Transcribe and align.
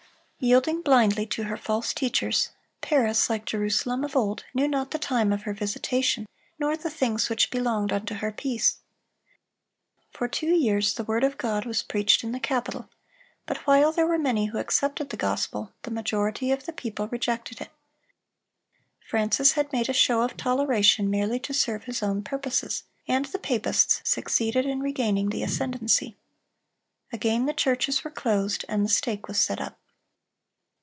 Yielding 0.43 0.81
blindly 0.81 1.23
to 1.23 1.43
her 1.43 1.55
false 1.55 1.93
teachers, 1.93 2.49
Paris, 2.81 3.29
like 3.29 3.45
Jerusalem 3.45 4.03
of 4.03 4.15
old, 4.15 4.43
knew 4.55 4.67
not 4.67 4.89
the 4.89 4.97
time 4.97 5.31
of 5.31 5.43
her 5.43 5.53
visitation, 5.53 6.27
nor 6.57 6.75
the 6.75 6.89
things 6.89 7.29
which 7.29 7.51
belonged 7.51 7.93
unto 7.93 8.15
her 8.15 8.31
peace. 8.31 8.79
For 10.09 10.27
two 10.27 10.47
years 10.49 10.95
the 10.95 11.03
word 11.03 11.23
of 11.23 11.37
God 11.37 11.67
was 11.67 11.83
preached 11.83 12.23
in 12.23 12.31
the 12.31 12.39
capital; 12.39 12.89
but 13.45 13.57
while 13.67 13.91
there 13.91 14.07
were 14.07 14.17
many 14.17 14.47
who 14.47 14.57
accepted 14.57 15.11
the 15.11 15.15
gospel, 15.15 15.73
the 15.83 15.91
majority 15.91 16.51
of 16.51 16.65
the 16.65 16.73
people 16.73 17.07
rejected 17.09 17.61
it. 17.61 17.69
Francis 19.07 19.51
had 19.51 19.71
made 19.71 19.89
a 19.89 19.93
show 19.93 20.23
of 20.23 20.37
toleration, 20.37 21.11
merely 21.11 21.37
to 21.37 21.53
serve 21.53 21.83
his 21.83 22.01
own 22.01 22.23
purposes, 22.23 22.85
and 23.07 23.25
the 23.25 23.37
papists 23.37 24.01
succeeded 24.09 24.65
in 24.65 24.79
regaining 24.79 25.29
the 25.29 25.43
ascendency. 25.43 26.17
Again 27.13 27.45
the 27.45 27.53
churches 27.53 28.03
were 28.03 28.09
closed, 28.09 28.65
and 28.67 28.83
the 28.83 28.89
stake 28.89 29.27
was 29.27 29.39
set 29.39 29.61
up. 29.61 29.77